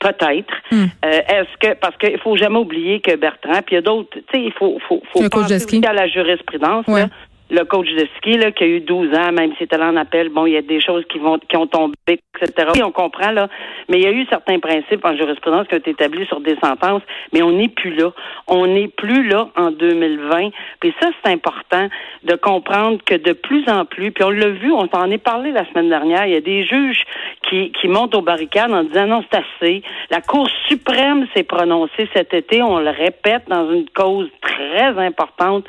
Peut-être. 0.00 0.52
Hmm. 0.70 0.84
Est-ce 1.02 1.56
que 1.58 1.74
parce 1.76 1.96
qu'il 1.96 2.18
faut 2.18 2.36
jamais 2.36 2.58
oublier 2.58 3.00
que 3.00 3.16
Bertrand, 3.16 3.62
puis 3.64 3.72
il 3.72 3.74
y 3.76 3.78
a 3.78 3.80
d'autres, 3.80 4.10
tu 4.12 4.24
sais, 4.30 4.42
il 4.42 4.52
faut 4.52 4.78
faut 4.86 5.00
faut 5.10 5.26
penser 5.30 5.80
à 5.86 5.92
la 5.94 6.08
jurisprudence. 6.08 6.86
Là 6.88 7.06
le 7.50 7.64
coach 7.64 7.88
de 7.88 8.08
ski 8.16 8.38
là, 8.38 8.50
qui 8.52 8.64
a 8.64 8.66
eu 8.66 8.80
12 8.80 9.14
ans, 9.14 9.32
même 9.32 9.52
si 9.56 9.64
était 9.64 9.76
là 9.76 9.90
en 9.90 9.96
appel, 9.96 10.30
bon, 10.30 10.46
il 10.46 10.54
y 10.54 10.56
a 10.56 10.62
des 10.62 10.80
choses 10.80 11.04
qui 11.10 11.18
vont 11.18 11.38
qui 11.38 11.56
ont 11.56 11.66
tombé, 11.66 11.94
etc. 12.06 12.68
on 12.82 12.90
comprend 12.90 13.30
là, 13.32 13.48
mais 13.88 13.98
il 13.98 14.02
y 14.02 14.06
a 14.06 14.12
eu 14.12 14.26
certains 14.30 14.58
principes 14.58 15.04
en 15.04 15.14
jurisprudence 15.16 15.66
qui 15.68 15.74
ont 15.74 15.78
été 15.78 15.90
établis 15.90 16.26
sur 16.26 16.40
des 16.40 16.56
sentences, 16.62 17.02
mais 17.32 17.42
on 17.42 17.52
n'est 17.52 17.68
plus 17.68 17.94
là. 17.94 18.12
On 18.46 18.66
n'est 18.66 18.88
plus 18.88 19.28
là 19.28 19.48
en 19.56 19.70
2020. 19.70 20.50
Puis 20.80 20.94
ça, 21.00 21.08
c'est 21.22 21.32
important 21.32 21.88
de 22.22 22.34
comprendre 22.36 22.98
que 23.04 23.14
de 23.14 23.32
plus 23.32 23.68
en 23.68 23.84
plus, 23.84 24.10
puis 24.10 24.24
on 24.24 24.30
l'a 24.30 24.48
vu, 24.48 24.72
on 24.72 24.88
s'en 24.88 25.10
est 25.10 25.18
parlé 25.18 25.52
la 25.52 25.68
semaine 25.68 25.90
dernière, 25.90 26.26
il 26.26 26.32
y 26.32 26.36
a 26.36 26.40
des 26.40 26.64
juges 26.64 27.04
qui, 27.48 27.72
qui 27.72 27.88
montent 27.88 28.14
aux 28.14 28.22
barricades 28.22 28.72
en 28.72 28.84
disant 28.84 29.06
non, 29.06 29.24
c'est 29.30 29.38
assez. 29.38 29.82
La 30.10 30.20
Cour 30.20 30.48
suprême 30.68 31.26
s'est 31.34 31.42
prononcée 31.44 32.08
cet 32.14 32.32
été, 32.32 32.62
on 32.62 32.78
le 32.78 32.90
répète, 32.90 33.44
dans 33.48 33.70
une 33.70 33.88
cause 33.90 34.28
très 34.40 34.98
importante 34.98 35.64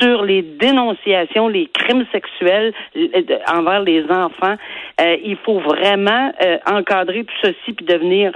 sur 0.00 0.24
les 0.24 0.42
dénonciations, 0.42 1.11
les 1.48 1.66
crimes 1.66 2.04
sexuels 2.12 2.72
euh, 2.96 3.22
envers 3.52 3.80
les 3.80 4.04
enfants. 4.04 4.56
Euh, 5.00 5.16
il 5.24 5.36
faut 5.36 5.60
vraiment 5.60 6.32
euh, 6.44 6.58
encadrer 6.66 7.24
tout 7.24 7.34
ceci 7.42 7.72
puis 7.72 7.86
devenir 7.86 8.32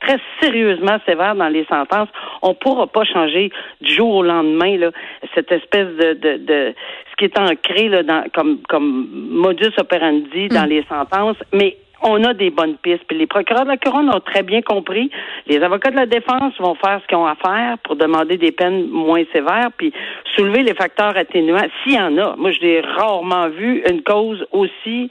très 0.00 0.18
sérieusement 0.40 0.98
sévère 1.06 1.34
dans 1.34 1.48
les 1.48 1.64
sentences. 1.66 2.08
On 2.42 2.50
ne 2.50 2.54
pourra 2.54 2.86
pas 2.86 3.04
changer 3.04 3.50
du 3.80 3.92
jour 3.94 4.16
au 4.16 4.22
lendemain 4.22 4.76
là, 4.76 4.90
cette 5.34 5.50
espèce 5.52 5.88
de, 5.96 6.14
de, 6.14 6.36
de 6.38 6.74
ce 7.10 7.16
qui 7.16 7.24
est 7.24 7.38
ancré 7.38 7.88
là, 7.88 8.02
dans, 8.02 8.24
comme, 8.34 8.58
comme 8.68 9.08
modus 9.30 9.72
operandi 9.78 10.48
dans 10.48 10.66
hmm. 10.66 10.68
les 10.68 10.84
sentences, 10.88 11.36
mais 11.52 11.76
on 12.02 12.22
a 12.24 12.34
des 12.34 12.50
bonnes 12.50 12.76
pistes. 12.76 13.04
Puis 13.08 13.18
les 13.18 13.26
procureurs 13.26 13.64
de 13.64 13.70
la 13.70 13.76
couronne 13.76 14.08
ont 14.08 14.20
très 14.20 14.42
bien 14.42 14.62
compris. 14.62 15.10
Les 15.46 15.60
avocats 15.62 15.90
de 15.90 15.96
la 15.96 16.06
défense 16.06 16.54
vont 16.58 16.74
faire 16.74 17.00
ce 17.02 17.06
qu'ils 17.06 17.16
ont 17.16 17.26
à 17.26 17.34
faire 17.36 17.78
pour 17.78 17.96
demander 17.96 18.36
des 18.36 18.52
peines 18.52 18.88
moins 18.88 19.24
sévères, 19.32 19.70
puis 19.76 19.92
soulever 20.34 20.62
les 20.62 20.74
facteurs 20.74 21.16
atténuants 21.16 21.68
s'il 21.82 21.94
y 21.94 22.00
en 22.00 22.16
a. 22.18 22.36
Moi, 22.36 22.50
j'ai 22.52 22.80
rarement 22.80 23.48
vu 23.48 23.82
une 23.88 24.02
cause 24.02 24.46
aussi 24.52 25.10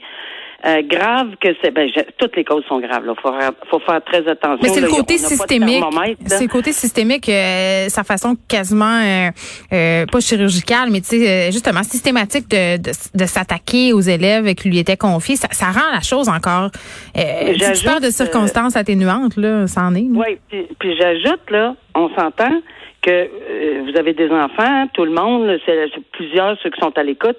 euh, 0.64 0.82
grave 0.82 1.36
que 1.40 1.48
c'est. 1.62 1.70
Ben, 1.70 1.88
toutes 2.18 2.34
les 2.34 2.44
causes 2.44 2.64
sont 2.66 2.80
graves. 2.80 3.04
Il 3.06 3.14
faut, 3.20 3.32
faut, 3.70 3.78
faire 3.80 4.02
très 4.02 4.26
attention. 4.26 4.58
Mais 4.62 4.68
c'est 4.70 4.80
le 4.80 4.88
côté 4.88 5.18
systémique. 5.18 5.84
C'est 6.26 6.44
le 6.44 6.48
côté 6.48 6.72
systémique, 6.72 7.28
euh, 7.28 7.88
sa 7.88 8.04
façon 8.04 8.36
quasiment 8.48 9.00
euh, 9.02 9.28
euh 9.72 10.06
pas 10.06 10.20
chirurgicale, 10.20 10.88
mais 10.90 11.00
tu 11.00 11.08
sais 11.08 11.52
justement 11.52 11.82
systématique 11.82 12.48
de, 12.48 12.78
de, 12.78 12.90
de 13.14 13.24
s'attaquer 13.26 13.92
aux 13.92 14.00
élèves 14.00 14.54
qui 14.54 14.70
lui 14.70 14.78
étaient 14.78 14.96
confiés. 14.96 15.36
Ça, 15.36 15.48
ça 15.50 15.66
rend 15.66 15.92
la 15.92 16.00
chose 16.00 16.28
encore. 16.28 16.70
Euh, 17.16 17.54
tu 17.74 17.84
parles 17.84 18.02
de 18.02 18.10
circonstances 18.10 18.76
atténuantes 18.76 19.36
là, 19.36 19.66
ça 19.66 19.82
en 19.82 19.94
est. 19.94 20.06
Oui, 20.08 20.38
puis, 20.48 20.66
puis 20.78 20.96
j'ajoute 20.96 21.50
là, 21.50 21.74
on 21.94 22.08
s'entend 22.14 22.62
que 23.02 23.84
vous 23.84 23.96
avez 23.96 24.14
des 24.14 24.30
enfants, 24.30 24.88
tout 24.94 25.04
le 25.04 25.12
monde, 25.12 25.58
c'est 25.64 25.86
plusieurs 26.12 26.58
ceux 26.62 26.70
qui 26.70 26.80
sont 26.80 26.96
à 26.96 27.02
l'écoute. 27.02 27.36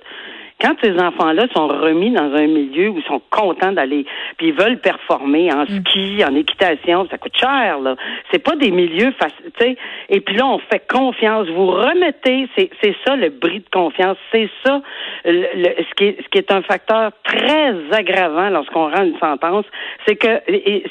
Quand 0.59 0.75
ces 0.81 0.99
enfants-là 0.99 1.45
sont 1.55 1.67
remis 1.67 2.11
dans 2.11 2.33
un 2.33 2.47
milieu 2.47 2.89
où 2.89 2.97
ils 2.97 3.03
sont 3.03 3.21
contents 3.29 3.71
d'aller, 3.71 4.05
puis 4.37 4.47
ils 4.47 4.53
veulent 4.53 4.79
performer 4.79 5.51
en 5.53 5.63
mm. 5.63 5.81
ski, 5.81 6.23
en 6.25 6.35
équitation, 6.35 7.07
ça 7.11 7.17
coûte 7.19 7.37
cher, 7.37 7.79
là. 7.79 7.95
C'est 8.31 8.43
pas 8.43 8.55
des 8.55 8.71
milieux 8.71 9.13
faciles. 9.19 9.75
Et 10.09 10.19
puis 10.19 10.35
là, 10.35 10.47
on 10.47 10.57
fait 10.57 10.81
confiance. 10.87 11.47
Vous 11.49 11.67
remettez, 11.67 12.47
c'est, 12.57 12.95
ça 13.05 13.15
le 13.15 13.29
bris 13.29 13.59
de 13.59 13.69
confiance. 13.71 14.17
C'est 14.31 14.49
ça 14.65 14.81
le, 15.25 15.43
ce, 15.77 15.95
qui 15.95 16.05
est, 16.05 16.17
ce 16.23 16.29
qui 16.29 16.39
est 16.39 16.51
un 16.51 16.63
facteur 16.63 17.11
très 17.23 17.75
aggravant 17.91 18.49
lorsqu'on 18.49 18.89
rend 18.89 19.03
une 19.03 19.19
sentence. 19.19 19.65
C'est 20.07 20.15
que 20.15 20.41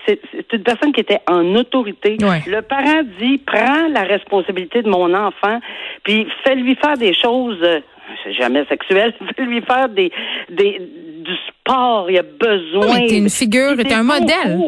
c'est, 0.06 0.20
une 0.52 0.62
personne 0.62 0.92
qui 0.92 1.00
était 1.00 1.20
en 1.28 1.54
autorité. 1.56 2.16
Le 2.46 2.60
parent 2.60 3.02
dit, 3.18 3.38
prends 3.38 3.88
la 3.88 4.02
responsabilité 4.02 4.82
de 4.82 4.88
mon 4.88 5.12
enfant, 5.12 5.58
puis 6.04 6.28
fais-lui 6.44 6.76
faire 6.76 6.96
des 6.96 7.14
choses 7.14 7.60
c'est 8.22 8.32
jamais 8.32 8.64
sexuel, 8.66 9.14
lui 9.38 9.60
faire 9.62 9.88
des, 9.88 10.12
des, 10.50 10.80
du 10.80 11.32
sport. 11.48 12.10
Il 12.10 12.18
a 12.18 12.22
besoin. 12.22 12.94
Oui, 12.94 13.06
t'es 13.08 13.18
une 13.18 13.30
figure, 13.30 13.76
t'es 13.76 13.94
un 13.94 14.02
modèle. 14.02 14.58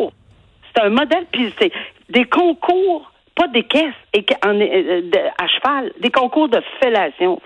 C'est 0.75 0.83
un 0.83 0.91
modèle, 0.91 1.27
puis 1.33 1.53
c'est 1.59 1.73
des 2.09 2.25
concours 2.25 3.13
pas 3.39 3.47
des 3.49 3.63
caisses 3.63 3.95
et 4.13 4.27
euh, 4.45 5.01
à 5.41 5.47
cheval, 5.47 5.93
des 6.01 6.11
concours 6.11 6.49
de 6.49 6.61
fellation. 6.83 7.41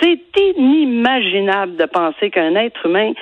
C'est 0.00 0.20
inimaginable 0.36 1.76
de 1.76 1.86
penser 1.86 2.28
qu'un 2.30 2.54
être 2.54 2.84
humain 2.84 3.12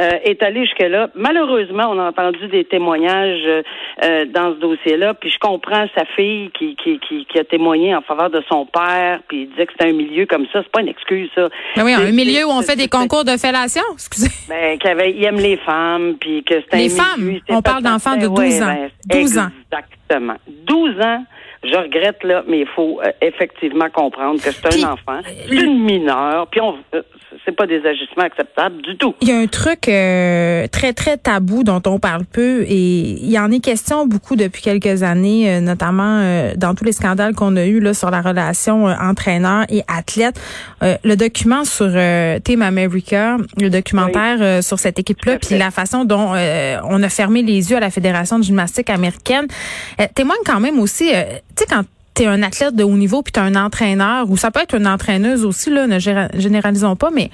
euh, 0.00 0.10
est 0.24 0.42
allé 0.42 0.64
jusque-là. 0.66 1.10
Malheureusement, 1.14 1.84
on 1.90 1.98
a 2.00 2.08
entendu 2.08 2.48
des 2.48 2.64
témoignages 2.64 3.46
euh, 3.46 4.24
dans 4.26 4.54
ce 4.54 4.58
dossier-là, 4.58 5.14
puis 5.14 5.30
je 5.30 5.38
comprends 5.38 5.86
sa 5.96 6.04
fille 6.16 6.50
qui, 6.58 6.74
qui, 6.74 6.98
qui, 6.98 7.38
a 7.38 7.44
témoigné 7.44 7.94
en 7.94 8.02
faveur 8.02 8.30
de 8.30 8.42
son 8.48 8.66
père, 8.66 9.20
puis 9.28 9.42
il 9.42 9.50
disait 9.50 9.66
que 9.66 9.72
c'était 9.72 9.90
un 9.90 9.96
milieu 9.96 10.26
comme 10.26 10.46
ça. 10.52 10.60
C'est 10.62 10.72
pas 10.72 10.80
une 10.80 10.88
excuse, 10.88 11.30
ça. 11.36 11.48
Mais 11.76 11.82
oui, 11.84 11.94
un 11.94 12.10
milieu 12.10 12.46
où 12.46 12.50
on 12.50 12.62
fait 12.62 12.76
des 12.76 12.88
concours 12.88 13.24
de 13.24 13.36
fellation, 13.36 13.84
excusez. 13.92 14.30
Ben, 14.48 14.76
qu'il 14.78 15.16
il 15.16 15.24
aime 15.24 15.36
les 15.36 15.56
femmes, 15.58 16.16
puis 16.18 16.42
que 16.42 16.54
c'est 16.54 16.74
un 16.74 16.78
Les 16.78 16.88
femmes, 16.88 17.38
on 17.48 17.62
parle 17.62 17.84
d'enfants 17.84 18.16
de 18.16 18.26
12 18.26 18.62
ans. 18.62 18.88
12 19.08 19.34
ben, 19.34 19.40
ans. 19.40 19.50
Exactement. 19.70 20.36
12 20.66 21.00
ans 21.00 21.24
je 21.64 21.76
regrette 21.76 22.22
là, 22.24 22.42
mais 22.48 22.60
il 22.60 22.66
faut 22.66 23.00
euh, 23.00 23.10
effectivement 23.20 23.88
comprendre 23.90 24.40
que 24.40 24.50
c'est 24.50 24.66
un 24.66 24.92
enfant, 24.92 25.20
c'est 25.24 25.54
une 25.54 25.82
mineure, 25.82 26.46
puis 26.50 26.60
on, 26.60 26.76
euh, 26.94 27.02
c'est 27.44 27.56
pas 27.56 27.66
des 27.66 27.84
agissements 27.86 28.24
acceptables 28.24 28.82
du 28.82 28.96
tout. 28.96 29.14
Il 29.20 29.28
y 29.28 29.32
a 29.32 29.38
un 29.38 29.46
truc 29.46 29.88
euh, 29.88 30.66
très 30.68 30.92
très 30.92 31.16
tabou 31.16 31.64
dont 31.64 31.82
on 31.86 31.98
parle 31.98 32.24
peu 32.24 32.62
et 32.62 32.74
il 32.74 33.30
y 33.30 33.38
en 33.38 33.50
est 33.50 33.60
question 33.60 34.06
beaucoup 34.06 34.36
depuis 34.36 34.62
quelques 34.62 35.02
années, 35.02 35.60
notamment 35.60 36.22
dans 36.56 36.74
tous 36.74 36.84
les 36.84 36.92
scandales 36.92 37.34
qu'on 37.34 37.56
a 37.56 37.64
eu 37.66 37.80
là 37.80 37.92
sur 37.92 38.10
la 38.10 38.20
relation 38.20 38.84
entraîneur 38.84 39.64
et 39.68 39.82
athlète. 39.88 40.40
le 40.80 41.14
document 41.16 41.64
sur 41.64 41.90
Team 42.44 42.62
America, 42.62 43.36
le 43.60 43.68
documentaire 43.68 44.62
sur 44.62 44.78
cette 44.78 44.98
équipe-là, 44.98 45.38
puis 45.38 45.58
la 45.58 45.70
façon 45.70 46.04
dont 46.04 46.32
on 46.88 47.02
a 47.02 47.08
fermé 47.08 47.42
les 47.42 47.70
yeux 47.70 47.76
à 47.76 47.80
la 47.80 47.90
fédération 47.90 48.38
de 48.38 48.44
gymnastique 48.44 48.90
américaine 48.90 49.46
témoigne 50.14 50.38
quand 50.46 50.60
même 50.60 50.78
aussi 50.78 51.10
tu 51.56 51.62
sais, 51.62 51.66
quand 51.68 51.84
t'es 52.14 52.26
un 52.26 52.42
athlète 52.42 52.76
de 52.76 52.84
haut 52.84 52.96
niveau 52.96 53.22
puis 53.22 53.32
t'es 53.32 53.40
un 53.40 53.56
entraîneur 53.56 54.30
ou 54.30 54.36
ça 54.36 54.50
peut 54.50 54.60
être 54.60 54.74
une 54.74 54.86
entraîneuse 54.86 55.44
aussi 55.44 55.70
là, 55.70 55.86
ne 55.86 55.98
généralisons 55.98 56.96
pas, 56.96 57.10
mais 57.10 57.30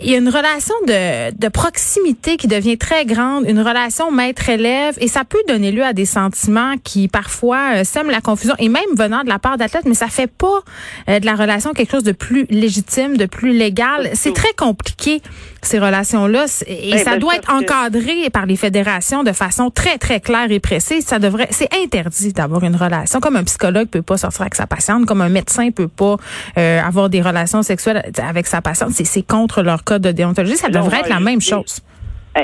il 0.00 0.10
y 0.10 0.14
a 0.14 0.18
une 0.18 0.28
relation 0.28 0.74
de, 0.86 1.30
de 1.36 1.48
proximité 1.48 2.36
qui 2.36 2.48
devient 2.48 2.78
très 2.78 3.04
grande, 3.04 3.44
une 3.46 3.60
relation 3.60 4.10
maître-élève, 4.10 4.96
et 4.98 5.08
ça 5.08 5.24
peut 5.24 5.42
donner 5.48 5.72
lieu 5.72 5.84
à 5.84 5.92
des 5.92 6.06
sentiments 6.06 6.74
qui 6.82 7.08
parfois 7.08 7.76
euh, 7.76 7.84
sèment 7.84 8.10
la 8.10 8.20
confusion, 8.20 8.54
et 8.58 8.68
même 8.68 8.82
venant 8.96 9.22
de 9.22 9.28
la 9.28 9.38
part 9.38 9.58
d'athlètes, 9.58 9.84
mais 9.86 9.94
ça 9.94 10.08
fait 10.08 10.26
pas 10.26 10.60
euh, 11.08 11.20
de 11.20 11.26
la 11.26 11.34
relation 11.34 11.72
quelque 11.72 11.90
chose 11.90 12.04
de 12.04 12.12
plus 12.12 12.46
légitime, 12.50 13.16
de 13.16 13.26
plus 13.26 13.52
légal. 13.52 14.10
C'est 14.14 14.34
très 14.34 14.52
compliqué 14.54 15.22
ces 15.62 15.78
relations-là, 15.78 16.46
et 16.66 16.90
ben, 16.92 16.98
ça 16.98 17.12
ben, 17.12 17.18
doit 17.18 17.36
être 17.36 17.52
encadré 17.52 18.28
par 18.30 18.46
les 18.46 18.56
fédérations 18.56 19.22
de 19.22 19.32
façon 19.32 19.70
très 19.70 19.98
très 19.98 20.20
claire 20.20 20.50
et 20.50 20.60
précise. 20.60 21.04
Ça 21.06 21.18
devrait, 21.18 21.48
c'est 21.50 21.68
interdit 21.74 22.32
d'avoir 22.32 22.64
une 22.64 22.76
relation, 22.76 23.20
comme 23.20 23.36
un 23.36 23.44
psychologue 23.44 23.88
peut 23.88 24.02
pas 24.02 24.16
sortir 24.16 24.42
avec 24.42 24.54
sa 24.54 24.66
patiente, 24.66 25.06
comme 25.06 25.20
un 25.20 25.28
médecin 25.28 25.70
peut 25.70 25.88
pas 25.88 26.16
euh, 26.58 26.80
avoir 26.80 27.08
des 27.08 27.22
relations 27.22 27.62
sexuelles 27.62 28.10
avec 28.22 28.46
sa 28.46 28.60
patiente. 28.60 28.92
C'est 28.92 29.22
contre 29.22 29.62
leur 29.62 29.73
code 29.82 30.02
de 30.02 30.12
déontologie, 30.12 30.56
ça 30.56 30.68
devrait 30.68 31.00
être 31.00 31.08
la 31.08 31.20
même 31.20 31.40
chose. 31.40 31.82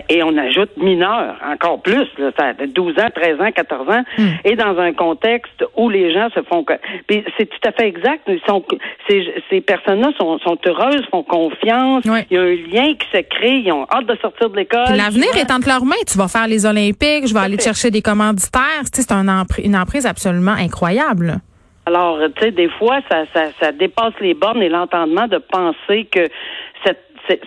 Et 0.08 0.22
on 0.22 0.37
ajoute 0.38 0.76
mineur, 0.76 1.34
encore 1.44 1.82
plus, 1.82 2.06
là, 2.18 2.30
ça 2.38 2.52
12 2.52 2.99
ans, 3.00 3.08
13 3.12 3.40
ans, 3.40 3.50
14 3.52 3.88
ans, 3.88 4.02
hmm. 4.18 4.28
et 4.44 4.54
dans 4.54 4.78
un 4.78 4.92
contexte 4.92 5.64
où 5.76 5.90
les 5.90 6.14
gens 6.14 6.28
se 6.30 6.42
font... 6.42 6.64
Puis 7.08 7.25
c'est 7.37 7.46
tout 7.46 7.68
à 7.68 7.72
fait 7.72 7.88
exact. 7.88 8.22
Ils 8.28 8.40
sont, 8.46 8.64
ces, 9.08 9.34
ces 9.50 9.60
personnes-là 9.60 10.10
sont, 10.16 10.38
sont 10.38 10.56
heureuses, 10.64 11.02
font 11.10 11.25
confiance, 11.25 12.04
il 12.04 12.26
y 12.30 12.37
a 12.37 12.40
un 12.40 12.54
lien 12.54 12.94
qui 12.94 13.06
se 13.12 13.20
crée, 13.22 13.62
ils 13.64 13.72
ont 13.72 13.84
hâte 13.90 14.06
de 14.06 14.16
sortir 14.22 14.50
de 14.50 14.56
l'école. 14.56 14.96
L'avenir 14.96 15.37
est 15.37 15.50
entre 15.50 15.66
leurs 15.66 15.84
mains. 15.84 15.96
Tu 16.06 16.16
vas 16.16 16.28
faire 16.28 16.46
les 16.46 16.66
Olympiques, 16.66 17.26
je 17.26 17.34
vais 17.34 17.40
aller 17.40 17.58
chercher 17.58 17.90
des 17.90 18.02
commanditaires. 18.02 18.82
C'est 18.92 19.10
un 19.10 19.44
une 19.62 19.76
emprise 19.76 20.06
absolument 20.06 20.52
incroyable. 20.52 21.40
Alors, 21.87 22.18
tu 22.37 22.42
sais, 22.44 22.50
des 22.52 22.68
fois, 22.68 23.00
ça, 23.10 23.25
ça, 23.34 23.46
ça 23.58 23.72
dépasse 23.72 24.14
les 24.20 24.34
bornes 24.34 24.62
et 24.62 24.68
l'entendement 24.68 25.26
de 25.26 25.38
penser 25.38 26.04
que 26.04 26.28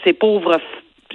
ces 0.03 0.13
pauvres 0.13 0.57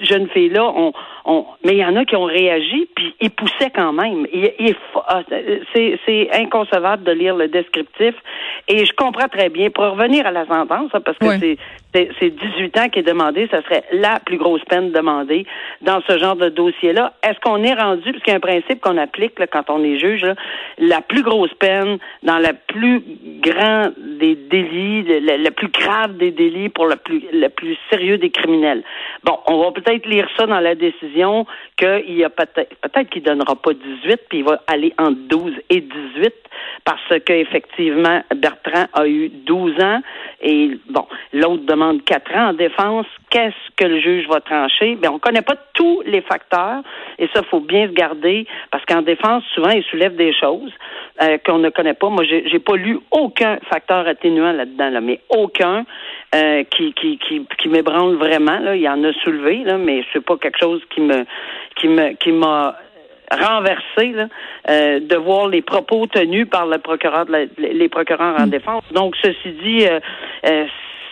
jeunes 0.02 0.28
filles-là, 0.28 0.64
on, 0.64 0.92
on, 1.24 1.46
mais 1.64 1.72
il 1.72 1.78
y 1.78 1.84
en 1.84 1.96
a 1.96 2.04
qui 2.04 2.16
ont 2.16 2.24
réagi, 2.24 2.88
puis 2.94 3.14
ils 3.20 3.30
poussaient 3.30 3.70
quand 3.74 3.92
même. 3.92 4.26
Ah, 5.08 5.22
c'est 5.74 6.28
inconcevable 6.32 7.04
de 7.04 7.12
lire 7.12 7.36
le 7.36 7.48
descriptif. 7.48 8.14
Et 8.68 8.84
je 8.84 8.92
comprends 8.92 9.28
très 9.28 9.48
bien. 9.48 9.70
Pour 9.70 9.84
revenir 9.84 10.26
à 10.26 10.30
la 10.30 10.46
sentence, 10.46 10.90
hein, 10.92 11.00
parce 11.04 11.18
que 11.18 11.38
c'est 11.38 11.56
c'est 11.94 12.30
18 12.30 12.78
ans 12.78 12.88
qui 12.88 12.98
est 12.98 13.02
demandé, 13.02 13.48
ça 13.50 13.62
serait 13.62 13.84
la 13.92 14.20
plus 14.20 14.36
grosse 14.36 14.64
peine 14.64 14.92
demandée 14.92 15.46
dans 15.80 16.00
ce 16.06 16.18
genre 16.18 16.36
de 16.36 16.50
dossier-là. 16.50 17.14
Est-ce 17.22 17.40
qu'on 17.40 17.62
est 17.64 17.72
rendu, 17.72 18.12
parce 18.12 18.22
qu'il 18.22 18.32
y 18.32 18.34
a 18.34 18.36
un 18.36 18.40
principe 18.40 18.80
qu'on 18.80 18.98
applique 18.98 19.38
là, 19.38 19.46
quand 19.46 19.70
on 19.70 19.82
est 19.82 19.98
juge, 19.98 20.26
la 20.78 21.00
plus 21.00 21.22
grosse 21.22 21.52
peine 21.54 21.98
dans 22.22 22.38
la 22.38 22.52
plus 22.52 23.02
grand 23.40 23.88
des 23.96 24.34
délits, 24.34 25.02
le, 25.02 25.50
plus 25.50 25.68
grave 25.68 26.16
des 26.18 26.30
délits 26.30 26.68
pour 26.68 26.86
le 26.86 26.96
plus, 26.96 27.22
le 27.32 27.48
plus 27.48 27.76
sérieux 27.90 28.18
des 28.18 28.30
criminels? 28.30 28.82
Bon, 29.24 29.38
on 29.46 29.62
va 29.62 29.72
peut-être 29.72 30.06
lire 30.06 30.28
ça 30.36 30.46
dans 30.46 30.60
la 30.60 30.74
décision 30.74 31.46
qu'il 31.76 32.16
y 32.16 32.24
a 32.24 32.30
peut-être, 32.30 32.74
peut-être 32.80 33.08
qu'il 33.08 33.22
donnera 33.22 33.56
pas 33.56 33.72
18, 33.72 34.20
puis 34.28 34.38
il 34.38 34.44
va 34.44 34.60
aller 34.66 34.92
entre 34.98 35.18
12 35.28 35.54
et 35.70 35.80
18 35.80 36.34
parce 36.84 37.20
qu'effectivement, 37.24 38.22
Bertrand 38.34 38.86
a 38.92 39.06
eu 39.06 39.28
12 39.28 39.80
ans 39.80 40.00
et 40.42 40.70
bon, 40.88 41.06
l'autre 41.32 41.64
demande 41.64 41.77
4 42.04 42.34
ans 42.34 42.48
en 42.50 42.52
défense. 42.52 43.06
Qu'est-ce 43.30 43.74
que 43.76 43.84
le 43.84 44.00
juge 44.00 44.26
va 44.28 44.40
trancher? 44.40 44.94
Bien, 44.96 45.12
on 45.12 45.18
connaît 45.18 45.42
pas 45.42 45.56
tous 45.74 46.02
les 46.06 46.20
facteurs 46.22 46.82
et 47.18 47.28
ça, 47.34 47.42
faut 47.44 47.60
bien 47.60 47.86
se 47.88 47.92
garder 47.92 48.46
parce 48.70 48.84
qu'en 48.84 49.02
défense, 49.02 49.44
souvent, 49.54 49.70
il 49.70 49.82
soulève 49.84 50.16
des 50.16 50.32
choses 50.32 50.72
euh, 51.22 51.38
qu'on 51.44 51.58
ne 51.58 51.70
connaît 51.70 51.94
pas. 51.94 52.08
Moi, 52.08 52.24
j'ai, 52.24 52.58
pas 52.58 52.76
lu 52.76 52.98
aucun 53.10 53.58
facteur 53.70 54.06
atténuant 54.06 54.52
là-dedans, 54.52 54.90
là, 54.90 55.00
mais 55.00 55.20
aucun 55.28 55.84
euh, 56.34 56.64
qui, 56.64 56.92
qui, 56.94 57.18
qui, 57.18 57.46
qui 57.58 57.68
m'ébranle 57.68 58.16
vraiment. 58.16 58.58
Là. 58.58 58.76
Il 58.76 58.82
y 58.82 58.88
en 58.88 59.02
a 59.04 59.12
soulevé, 59.24 59.64
là, 59.64 59.78
mais 59.78 60.04
c'est 60.12 60.24
pas 60.24 60.36
quelque 60.36 60.58
chose 60.58 60.82
qui 60.90 61.00
me 61.00 61.24
qui 61.76 61.88
me 61.88 62.14
qui 62.14 62.32
m'a 62.32 62.76
renversé 63.30 64.12
là, 64.12 64.28
euh, 64.68 65.00
de 65.00 65.16
voir 65.16 65.48
les 65.48 65.62
propos 65.62 66.06
tenus 66.06 66.48
par 66.48 66.66
le 66.66 66.78
procureur 66.78 67.26
de 67.26 67.48
les 67.58 67.88
procureurs 67.88 68.38
en 68.38 68.46
mm. 68.46 68.50
défense. 68.50 68.84
Donc, 68.92 69.14
ceci 69.22 69.52
dit, 69.62 69.86
euh, 69.86 70.00
euh, 70.46 70.66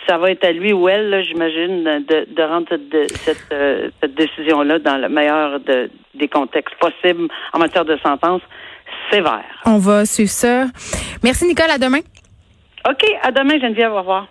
ça 0.07 0.17
va 0.17 0.31
être 0.31 0.43
à 0.45 0.51
lui 0.51 0.73
ou 0.73 0.87
elle, 0.87 1.23
j'imagine, 1.27 1.83
de, 1.83 2.27
de 2.33 2.43
rendre 2.43 2.67
cette, 2.69 3.17
cette, 3.17 3.55
cette 4.01 4.15
décision-là 4.15 4.79
dans 4.79 4.97
le 4.97 5.09
meilleur 5.09 5.59
de, 5.59 5.89
des 6.15 6.27
contextes 6.27 6.75
possibles 6.79 7.27
en 7.53 7.59
matière 7.59 7.85
de 7.85 7.97
sentence 7.97 8.41
sévère. 9.11 9.43
On 9.65 9.77
va 9.77 10.05
suivre 10.05 10.29
ça. 10.29 10.65
Merci, 11.23 11.45
Nicole. 11.45 11.69
À 11.69 11.77
demain. 11.77 11.99
OK. 12.89 13.03
À 13.21 13.31
demain, 13.31 13.59
Geneviève. 13.59 13.91
Au 13.91 13.99
revoir. 13.99 14.27